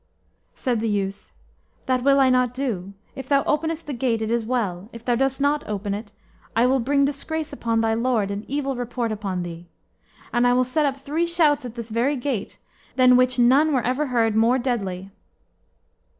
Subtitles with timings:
[0.55, 1.31] Said the youth:
[1.85, 2.93] "That will I not do.
[3.15, 4.89] If thou openest the gate, it is well.
[4.91, 6.11] If thou dost not open it,
[6.55, 9.67] I will bring disgrace upon thy lord, and evil report upon thee.
[10.33, 12.57] And I will set up three shouts at this very gate,
[12.95, 15.11] than which none were ever heard more deadly."